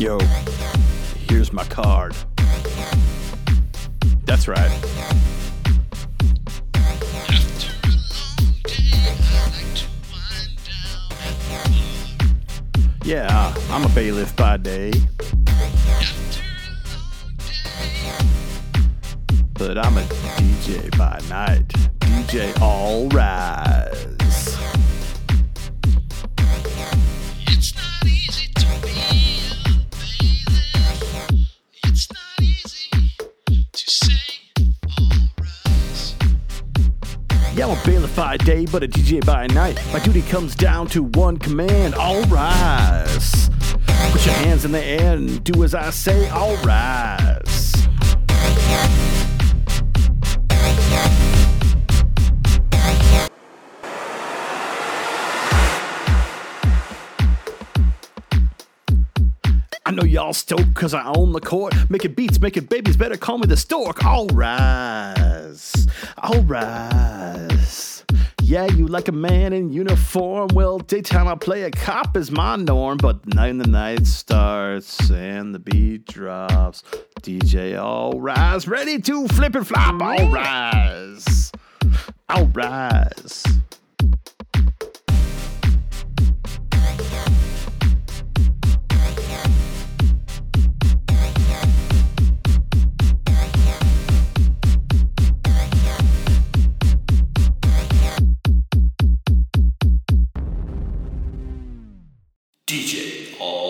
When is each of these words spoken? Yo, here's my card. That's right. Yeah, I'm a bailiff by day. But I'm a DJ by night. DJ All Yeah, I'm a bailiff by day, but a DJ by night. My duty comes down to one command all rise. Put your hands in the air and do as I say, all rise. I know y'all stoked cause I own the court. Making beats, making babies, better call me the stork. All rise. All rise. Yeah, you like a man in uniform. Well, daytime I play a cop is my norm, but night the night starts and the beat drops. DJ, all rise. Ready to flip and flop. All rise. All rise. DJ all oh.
Yo, 0.00 0.18
here's 1.28 1.52
my 1.52 1.62
card. 1.64 2.16
That's 4.24 4.48
right. 4.48 4.70
Yeah, 13.04 13.54
I'm 13.68 13.84
a 13.84 13.88
bailiff 13.90 14.34
by 14.36 14.56
day. 14.56 14.90
But 19.52 19.76
I'm 19.76 19.98
a 19.98 20.02
DJ 20.38 20.96
by 20.96 21.20
night. 21.28 21.68
DJ 21.98 22.58
All 22.62 23.06
Yeah, 37.60 37.66
I'm 37.66 37.78
a 37.78 37.84
bailiff 37.84 38.16
by 38.16 38.38
day, 38.38 38.64
but 38.64 38.82
a 38.82 38.88
DJ 38.88 39.22
by 39.22 39.46
night. 39.48 39.78
My 39.92 39.98
duty 39.98 40.22
comes 40.22 40.54
down 40.54 40.86
to 40.86 41.02
one 41.02 41.36
command 41.36 41.94
all 41.94 42.22
rise. 42.22 43.50
Put 44.12 44.24
your 44.24 44.34
hands 44.36 44.64
in 44.64 44.72
the 44.72 44.82
air 44.82 45.18
and 45.18 45.44
do 45.44 45.62
as 45.62 45.74
I 45.74 45.90
say, 45.90 46.30
all 46.30 46.56
rise. 46.64 47.74
I 59.84 59.92
know 59.92 60.04
y'all 60.04 60.32
stoked 60.32 60.72
cause 60.74 60.94
I 60.94 61.12
own 61.14 61.32
the 61.32 61.40
court. 61.40 61.74
Making 61.90 62.14
beats, 62.14 62.40
making 62.40 62.64
babies, 62.64 62.96
better 62.96 63.18
call 63.18 63.36
me 63.36 63.46
the 63.46 63.56
stork. 63.58 64.02
All 64.02 64.28
rise. 64.28 65.86
All 66.16 66.40
rise. 66.44 67.49
Yeah, 68.50 68.66
you 68.66 68.88
like 68.88 69.06
a 69.06 69.12
man 69.12 69.52
in 69.52 69.70
uniform. 69.70 70.48
Well, 70.54 70.80
daytime 70.80 71.28
I 71.28 71.36
play 71.36 71.62
a 71.62 71.70
cop 71.70 72.16
is 72.16 72.32
my 72.32 72.56
norm, 72.56 72.96
but 72.96 73.24
night 73.32 73.56
the 73.58 73.68
night 73.68 74.08
starts 74.08 75.08
and 75.08 75.54
the 75.54 75.60
beat 75.60 76.04
drops. 76.06 76.82
DJ, 77.22 77.80
all 77.80 78.20
rise. 78.20 78.66
Ready 78.66 79.00
to 79.02 79.28
flip 79.28 79.54
and 79.54 79.64
flop. 79.64 80.02
All 80.02 80.28
rise. 80.32 81.52
All 82.28 82.46
rise. 82.46 83.49
DJ 102.70 103.34
all 103.40 103.66
oh. 103.66 103.69